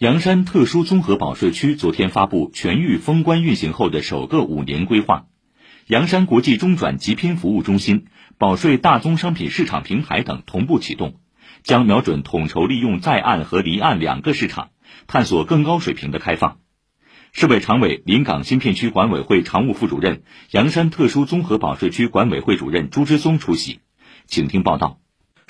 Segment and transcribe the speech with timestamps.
[0.00, 5.26] 阳山特殊综合保税区昨天发布全域封关运行后的首个五年规划。
[5.88, 8.06] 阳山国际中转集拼服务中心、
[8.38, 11.16] 保税大宗商品市场平台等同步启动，
[11.62, 14.70] 将瞄准统筹利用在岸和离岸两个市场，
[15.06, 16.60] 探索更高水平的开放。
[17.32, 23.80] 市委常委、临港新片区管委会常务副主任、阳山特殊综合保税区管委会主任朱之松出席，
[24.24, 24.98] 请听报道。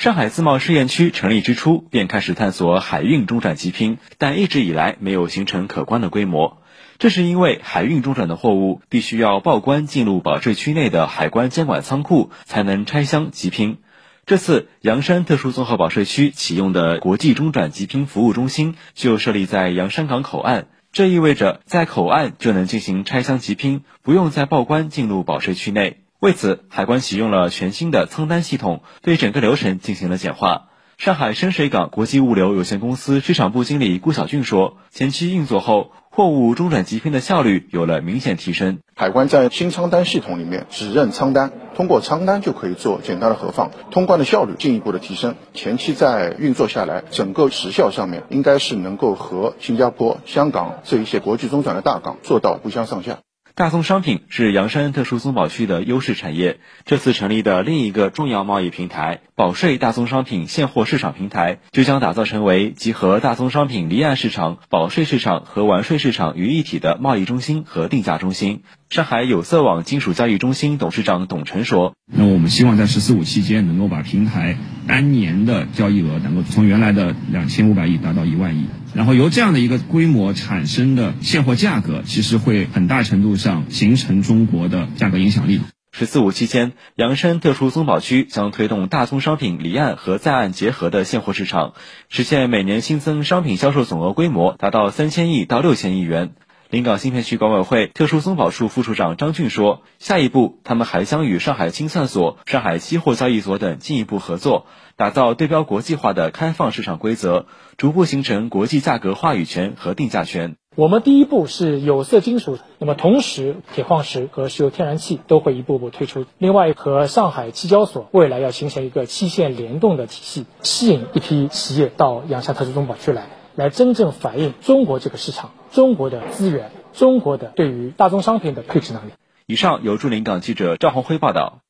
[0.01, 6.63] 上海自贸试验区成立之初便开始探索海运中转集拼，但一直以来没有形成可观的规模。
[6.99, 13.77] 这是因为海运中转的货物必须要报关进入保税区内的海关监管仓库，才能拆箱集拼。
[14.25, 25.99] 这次阳山特殊综合保税区启用的国际中转集拼服务中心就设立在阳山港口岸，这意味着在口岸就能进行拆箱集拼，不用再报关进入保税区内。
[26.21, 30.67] 为此，海关启用了全新的仓单系统，对整个流程进行了简化。
[30.99, 38.81] 上海深水港国际物流有限公司市场部经理顾小俊说：“前期运作后，货物中转集拼的效率有了明显提升。
[38.95, 45.37] 海关在新仓单系统里面只认仓单，通过仓单就可以做简单的核放，通关的效率进一步的提升。
[45.55, 53.21] 前期在运作下来，整个时效上面应该是能够和新加坡、香港这一些国际中转的大港做到不相上下。”
[53.55, 56.61] 大宗商品是阳山特殊综保区的优势产业。
[56.85, 68.63] 这次成立的另一个重要贸易平台——保税大宗商品现货市场平台，就将打造成为集合大宗商品离岸市场、保税市场和完税市场于一体的贸易中心和定价中心。
[68.89, 85.61] 上海有色网金属交易中心董事长董晨说：“那我们希望在“十四五”期间，能够把平台单年的交易额能够从原来的两千五百亿达到一万亿。”然后由这样的一个规模产生的现货价格，其实会很大程度上形成中国的价格影响力。
[85.93, 91.75] 十四五期间，阳山特殊综保区将推动大宗商品离岸和在岸结合的现货市场，
[92.09, 96.33] 实现每年新增商品销售总额规模达到三千亿到六千亿元。
[96.71, 110.55] 临港新片区管委会特殊综保处副处长张俊说：“下一步，他们还将与上海清算所、上海期货交易所等进一步合作，打造对标国际化的开放市场规则，逐步形成国际价格话语权和定价权。
[110.77, 116.25] 我们第一步是有色金属，那么同时铁矿石和石油天然气都会一步步推出。
[116.39, 123.27] 另外，和上海期交所未来要形成一个期限联动的体系，吸引一批企业到阳山特殊综保区来。”
[123.61, 129.11] 来真正反映中国这个市场、中国的资源、中国的对于大宗商品的配置能力。
[129.45, 131.61] 以上由驻临港记者赵红辉报道。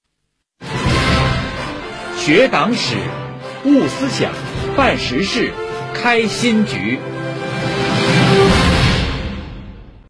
[2.17, 2.95] 学党史，
[3.65, 4.31] 悟思想，
[4.77, 5.51] 办实事，
[5.93, 7.01] 开新局。